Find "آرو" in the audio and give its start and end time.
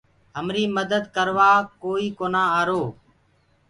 2.59-2.83